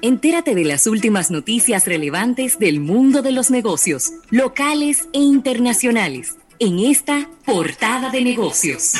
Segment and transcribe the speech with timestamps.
[0.00, 6.78] Entérate de las últimas noticias relevantes del mundo de los negocios, locales e internacionales, en
[6.78, 8.94] esta portada de negocios.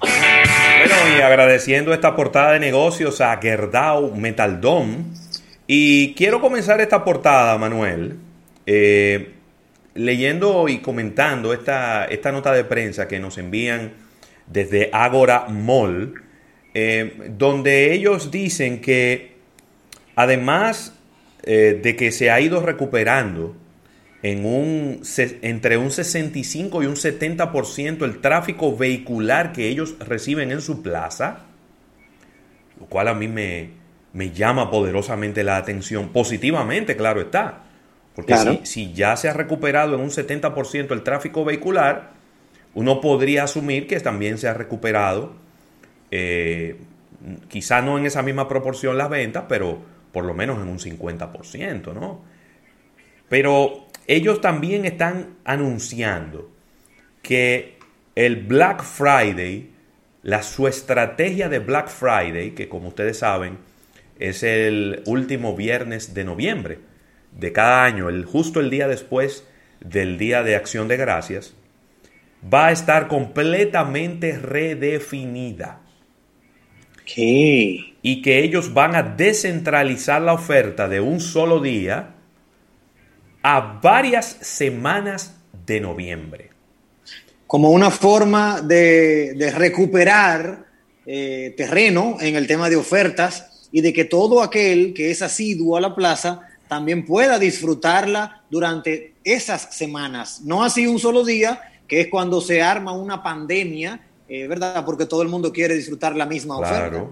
[0.00, 5.04] Bueno, y agradeciendo esta portada de negocios a Gerdau Metaldom.
[5.66, 8.16] Y quiero comenzar esta portada, Manuel,
[8.64, 9.34] eh,
[9.92, 14.05] leyendo y comentando esta, esta nota de prensa que nos envían
[14.46, 16.14] desde Agora Mall,
[16.74, 19.36] eh, donde ellos dicen que
[20.14, 20.94] además
[21.42, 23.54] eh, de que se ha ido recuperando
[24.22, 25.02] en un,
[25.42, 31.44] entre un 65 y un 70% el tráfico vehicular que ellos reciben en su plaza,
[32.80, 33.70] lo cual a mí me,
[34.12, 37.62] me llama poderosamente la atención, positivamente, claro está,
[38.14, 42.15] porque si, si, ya se ha recuperado en un 70% el tráfico vehicular,
[42.76, 45.32] uno podría asumir que también se ha recuperado,
[46.10, 46.76] eh,
[47.48, 49.78] quizá no en esa misma proporción las ventas, pero
[50.12, 52.22] por lo menos en un 50%, ¿no?
[53.30, 56.50] Pero ellos también están anunciando
[57.22, 57.78] que
[58.14, 59.70] el Black Friday,
[60.22, 63.56] la, su estrategia de Black Friday, que como ustedes saben
[64.18, 66.78] es el último viernes de noviembre
[67.32, 69.46] de cada año, el, justo el día después
[69.80, 71.54] del Día de Acción de Gracias,
[72.52, 75.80] va a estar completamente redefinida.
[77.04, 77.94] ¿Qué?
[78.02, 82.14] Y que ellos van a descentralizar la oferta de un solo día
[83.42, 85.36] a varias semanas
[85.66, 86.50] de noviembre.
[87.46, 90.66] Como una forma de, recuperar
[91.06, 95.76] eh, terreno en el tema de ofertas y de que todo aquel que es asiduo
[95.76, 100.40] a la plaza también pueda disfrutarla durante esas semanas.
[100.42, 104.84] No así un solo día, que es cuando se arma una pandemia, eh, ¿verdad?
[104.84, 107.08] Porque todo el mundo quiere disfrutar la misma oferta.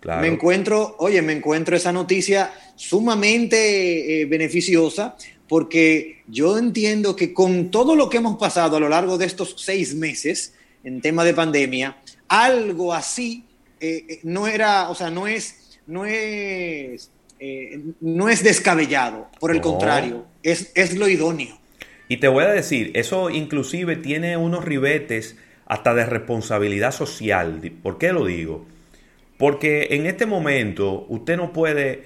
[0.00, 0.20] Claro.
[0.20, 5.16] Me encuentro, oye, me encuentro esa noticia sumamente eh, beneficiosa
[5.48, 9.54] porque yo entiendo que con todo lo que hemos pasado a lo largo de estos
[9.58, 10.54] seis meses
[10.84, 11.96] en tema de pandemia,
[12.28, 13.44] algo así
[13.80, 17.10] eh, no era, o sea, no es, no es,
[18.00, 21.58] no es descabellado, por el contrario, es, es lo idóneo.
[22.08, 25.36] Y te voy a decir, eso inclusive tiene unos ribetes
[25.66, 27.60] hasta de responsabilidad social.
[27.82, 28.66] ¿Por qué lo digo?
[29.38, 32.04] Porque en este momento usted no puede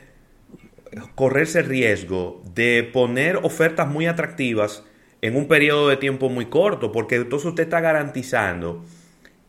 [1.14, 4.82] correrse el riesgo de poner ofertas muy atractivas
[5.22, 8.84] en un periodo de tiempo muy corto, porque entonces usted está garantizando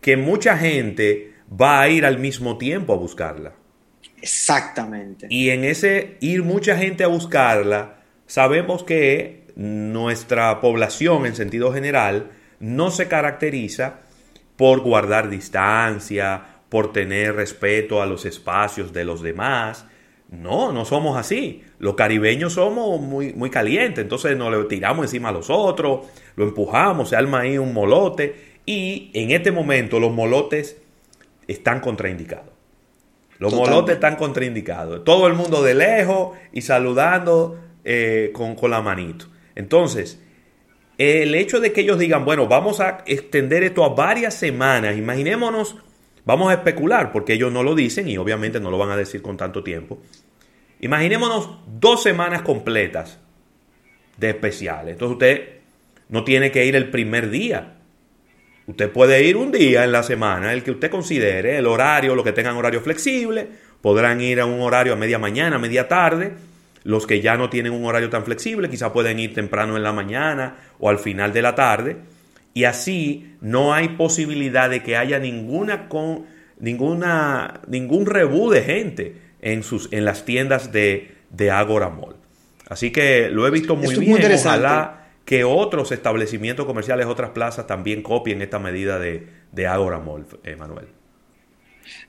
[0.01, 3.53] que mucha gente va a ir al mismo tiempo a buscarla.
[4.21, 5.27] Exactamente.
[5.29, 12.31] Y en ese ir mucha gente a buscarla, sabemos que nuestra población en sentido general
[12.59, 13.99] no se caracteriza
[14.55, 19.85] por guardar distancia, por tener respeto a los espacios de los demás,
[20.31, 21.61] no, no somos así.
[21.77, 26.07] Los caribeños somos muy, muy calientes, entonces nos lo tiramos encima a los otros,
[26.37, 28.51] lo empujamos, se arma ahí un molote.
[28.65, 30.77] Y en este momento los molotes
[31.47, 32.49] están contraindicados.
[33.39, 35.03] Los molotes están contraindicados.
[35.03, 39.25] Todo el mundo de lejos y saludando eh, con, con la manito.
[39.55, 40.21] Entonces,
[40.97, 45.77] el hecho de que ellos digan, bueno, vamos a extender esto a varias semanas, imaginémonos
[46.23, 49.21] Vamos a especular, porque ellos no lo dicen y obviamente no lo van a decir
[49.21, 49.99] con tanto tiempo.
[50.79, 53.19] Imaginémonos dos semanas completas
[54.17, 54.93] de especiales.
[54.93, 55.49] Entonces usted
[56.09, 57.77] no tiene que ir el primer día.
[58.67, 62.23] Usted puede ir un día en la semana, el que usted considere, el horario, los
[62.23, 63.47] que tengan horario flexible,
[63.81, 66.33] podrán ir a un horario a media mañana, a media tarde.
[66.83, 69.91] Los que ya no tienen un horario tan flexible, quizá pueden ir temprano en la
[69.91, 71.97] mañana o al final de la tarde
[72.53, 76.25] y así no hay posibilidad de que haya ninguna con,
[76.59, 82.15] ninguna, ningún rebú de gente en, sus, en las tiendas de, de Agora Mall.
[82.67, 84.31] Así que lo he visto muy bien.
[84.33, 90.25] Ojalá que otros establecimientos comerciales, otras plazas también copien esta medida de, de Agora Mall,
[90.57, 90.87] Manuel.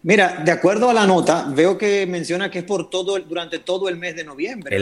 [0.02, 3.88] Mira, de acuerdo a la nota, veo que menciona que es por todo durante todo
[3.88, 4.78] el mes de noviembre.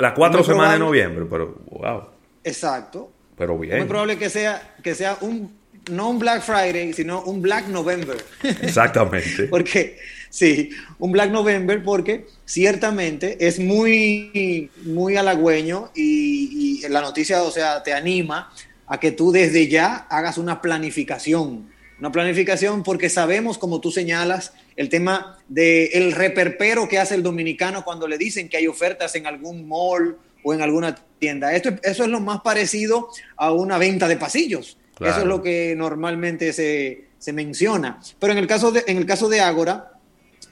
[0.00, 2.02] las cuatro semanas de noviembre, pero wow.
[2.42, 3.10] Exacto.
[3.36, 3.74] Pero bien.
[3.74, 5.52] Es muy probable que sea, que sea un,
[5.90, 8.16] no un Black Friday, sino un Black November.
[8.62, 9.44] Exactamente.
[9.50, 9.98] porque,
[10.30, 17.50] sí, un Black November porque ciertamente es muy, muy halagüeño y, y la noticia, o
[17.50, 18.52] sea, te anima
[18.86, 21.73] a que tú desde ya hagas una planificación.
[22.00, 27.22] Una planificación porque sabemos, como tú señalas, el tema del el reperpero que hace el
[27.22, 31.54] dominicano cuando le dicen que hay ofertas en algún mall o en alguna tienda.
[31.54, 34.76] Esto, eso es lo más parecido a una venta de pasillos.
[35.00, 38.00] Eso es lo que normalmente se, se, menciona.
[38.20, 39.94] Pero en el caso de, en el caso de Ágora,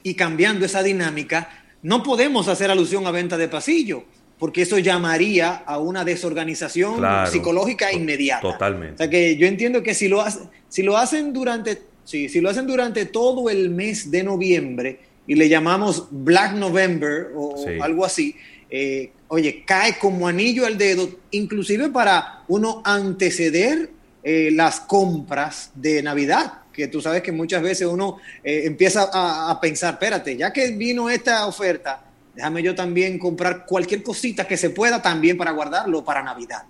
[0.03, 4.03] y cambiando esa dinámica, no podemos hacer alusión a venta de pasillo,
[4.43, 7.01] porque eso llamaría a una desorganización
[7.31, 8.41] psicológica inmediata.
[8.41, 8.95] Totalmente.
[8.95, 10.21] O sea que yo entiendo que si lo,
[10.67, 15.35] si lo hacen durante, sí, si lo hacen durante todo el mes de noviembre y
[15.35, 18.35] le llamamos Black November o algo así,
[18.69, 23.91] eh, oye, cae como anillo al dedo, inclusive para uno anteceder
[24.23, 29.57] eh, las compras de Navidad, que tú sabes que muchas veces uno eh, empieza a,
[29.61, 32.03] pensar, espérate, ya que vino esta oferta,
[32.35, 36.63] déjame yo también comprar cualquier cosita que se pueda también para guardarlo para Navidad.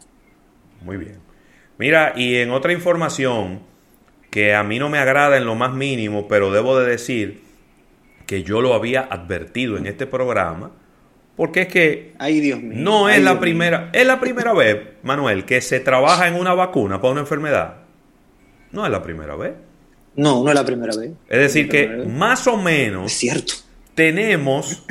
[0.81, 1.17] Muy bien.
[1.77, 3.61] Mira, y en otra información
[4.29, 7.43] que a mí no me agrada en lo más mínimo, pero debo de decir
[8.25, 10.71] que yo lo había advertido en este programa,
[11.35, 12.13] porque es que
[12.61, 17.01] no es la primera, es la primera vez, Manuel, que se trabaja en una vacuna
[17.01, 17.77] para una enfermedad.
[18.71, 19.53] No es la primera vez.
[20.15, 21.11] No, no es la primera vez.
[21.27, 23.53] Es decir, que más o menos cierto.
[23.95, 24.83] tenemos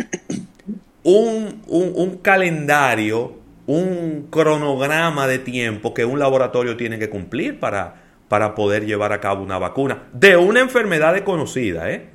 [1.05, 3.35] un, un, calendario,
[3.67, 7.95] un cronograma de tiempo que un laboratorio tiene que cumplir para,
[8.29, 12.09] para poder llevar a cabo una vacuna de una enfermedad desconocida, ¿eh?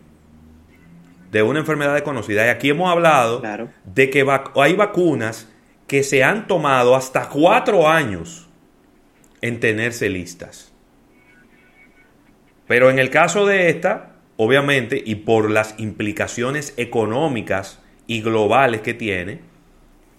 [1.32, 2.46] de una enfermedad desconocida.
[2.46, 3.42] Y aquí hemos hablado
[3.86, 4.26] de que
[4.56, 5.50] hay vacunas
[5.88, 8.48] que se han tomado hasta cuatro años
[9.42, 10.74] en tenerse listas.
[12.68, 18.94] Pero en el caso de esta, obviamente, y por las implicaciones económicas y globales que
[18.94, 19.40] tiene,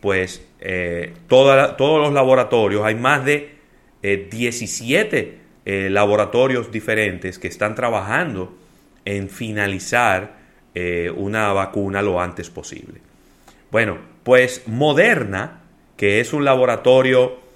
[0.00, 3.58] pues eh, todos los laboratorios, hay más de
[4.02, 8.56] 17 eh, eh, laboratorios diferentes que están trabajando
[9.04, 10.38] en finalizar
[10.74, 13.00] eh, una vacuna lo antes posible.
[13.70, 15.62] Bueno, pues Moderna,
[15.96, 17.48] que es un laboratorio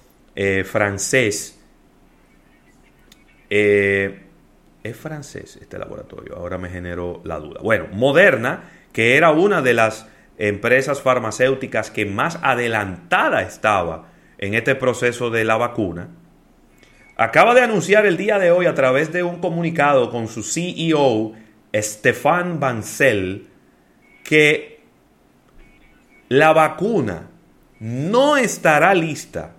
[0.65, 1.59] francés,
[3.49, 7.61] es francés este laboratorio, ahora me generó la duda.
[7.61, 10.07] Bueno, Moderna, que era una de las
[10.37, 16.09] empresas farmacéuticas que más adelantada estaba en este proceso de la vacuna,
[17.15, 21.33] acaba de anunciar el día de hoy a través de un comunicado con su CEO
[21.73, 23.47] Stefan Bancel
[24.23, 24.81] que
[26.29, 27.29] la vacuna
[27.79, 29.55] no estará lista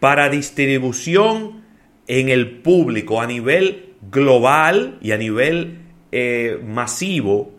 [0.00, 1.64] para distribución
[2.06, 5.78] en el público a nivel global y a nivel
[6.12, 7.52] eh, masivo,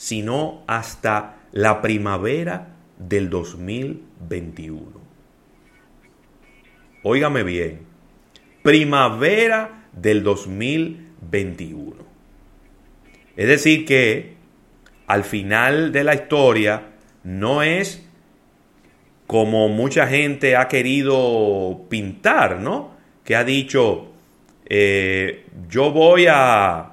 [0.00, 4.80] sino hasta la primavera del 2021.
[7.02, 7.80] Óigame bien,
[8.62, 11.96] primavera del 2021.
[13.36, 14.36] Es decir, que
[15.06, 16.92] al final de la historia
[17.22, 18.02] no es
[19.26, 22.92] como mucha gente ha querido pintar, ¿no?
[23.22, 24.12] Que ha dicho,
[24.64, 26.89] eh, yo voy a,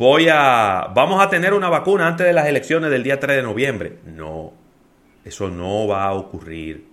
[0.00, 3.42] voy a, vamos a tener una vacuna antes de las elecciones del día 3 de
[3.42, 3.98] noviembre.
[4.06, 4.54] No,
[5.26, 6.86] eso no va a ocurrir,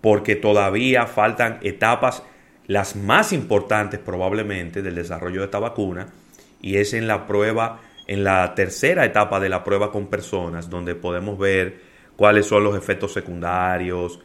[0.00, 2.22] porque todavía faltan etapas,
[2.66, 6.14] las más importantes probablemente del desarrollo de esta vacuna,
[6.62, 10.94] y es en la prueba, en la tercera etapa de la prueba con personas, donde
[10.94, 11.78] podemos ver
[12.16, 14.18] cuáles son los efectos secundarios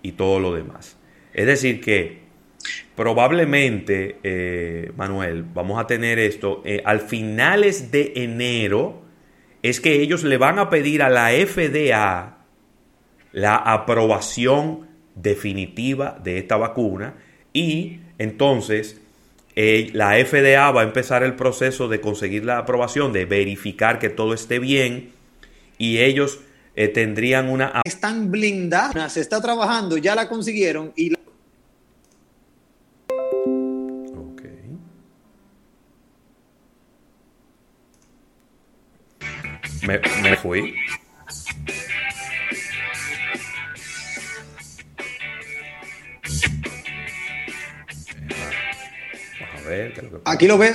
[0.00, 0.96] y todo lo demás.
[1.34, 2.23] Es decir, que
[2.94, 9.02] probablemente, eh, Manuel, vamos a tener esto eh, al finales de enero,
[9.62, 12.38] es que ellos le van a pedir a la FDA
[13.32, 17.14] la aprobación definitiva de esta vacuna
[17.52, 19.00] y entonces
[19.56, 24.10] eh, la FDA va a empezar el proceso de conseguir la aprobación, de verificar que
[24.10, 25.12] todo esté bien
[25.78, 26.40] y ellos
[26.92, 27.82] tendrían una...
[27.84, 31.10] Están blindadas, se está trabajando, ya la consiguieron y...
[31.10, 31.23] La...
[50.24, 50.74] Aquí lo veo.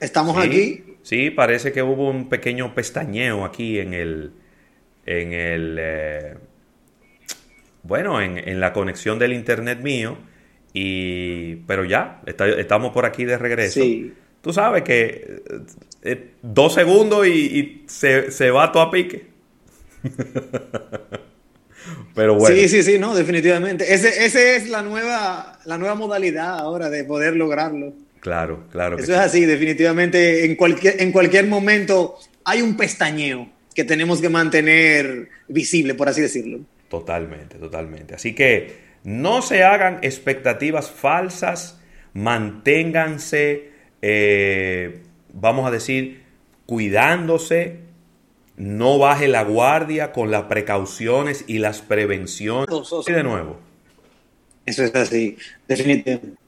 [0.00, 0.84] Estamos aquí.
[1.02, 4.32] Sí, parece que hubo un pequeño pestañeo aquí en el.
[5.06, 5.76] En el.
[5.78, 6.34] Eh,
[7.82, 10.18] bueno, en, la conexión del internet mío.
[10.72, 11.56] Y.
[11.66, 13.80] Pero ya, estamos por aquí de regreso.
[14.40, 15.42] Tú sabes que.
[16.02, 19.26] Eh, dos segundos y, se, va todo a pique.
[22.14, 22.56] Pero bueno.
[22.56, 23.94] Sí, sí, sí, no, definitivamente.
[23.94, 27.92] Esa ese es la nueva, la nueva modalidad ahora de poder lograrlo.
[28.20, 28.98] Claro, claro.
[28.98, 30.44] Eso es así, definitivamente.
[30.44, 36.20] En cualquier, en cualquier momento hay un pestañeo que tenemos que mantener visible, por así
[36.20, 36.60] decirlo.
[36.88, 38.14] Totalmente, totalmente.
[38.14, 41.80] Así que no se hagan expectativas falsas,
[42.12, 43.69] manténganse,
[44.02, 45.02] eh,
[45.32, 46.22] vamos a decir,
[46.66, 47.80] cuidándose,
[48.56, 52.68] no baje la guardia con las precauciones y las prevenciones.
[53.06, 53.58] Y de nuevo.
[54.66, 56.38] Eso es así, definitivamente.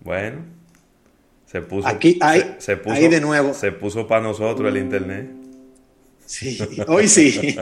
[0.00, 0.38] Bueno,
[1.44, 1.86] se puso.
[1.86, 3.54] Aquí hay, se, puso, ahí de nuevo.
[3.54, 5.39] Se puso para nosotros el internet.
[6.30, 7.56] Sí, hoy sí.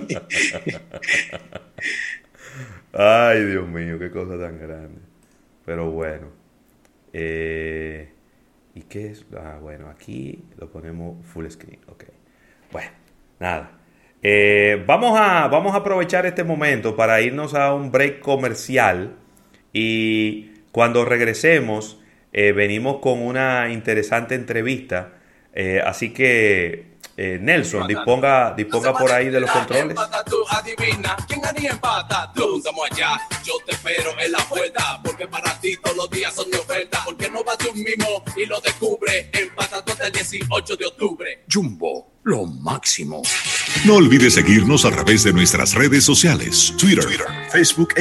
[2.93, 5.01] Ay, Dios mío, qué cosa tan grande.
[5.65, 6.29] Pero bueno.
[7.13, 8.11] Eh,
[8.75, 9.27] ¿Y qué es?
[9.37, 11.81] Ah, bueno, aquí lo ponemos full screen.
[11.89, 12.05] Ok.
[12.73, 12.91] Bueno,
[13.41, 13.79] nada.
[14.23, 19.17] Eh, vamos, a, vamos a aprovechar este momento para irnos a un break comercial.
[19.73, 22.01] Y cuando regresemos,
[22.33, 25.15] eh, venimos con una interesante entrevista.
[25.85, 26.88] Así que,
[27.21, 29.99] eh, Nelson, disponga, disponga por ahí de los controles.
[30.51, 32.31] Adivina quién haría empata.
[32.33, 33.21] Tú estamos allá.
[33.45, 35.01] Yo te espero en la puerta.
[35.03, 37.03] Porque para ti todos los días son de oferta.
[37.05, 39.31] Porque no vas de un mimo y lo descubre.
[39.33, 41.45] Empata hasta el 18 de octubre.
[41.53, 43.23] Jumbo, lo máximo.
[43.85, 47.05] No olvides seguirnos a través de nuestras redes sociales, Twitter,
[47.51, 47.95] Facebook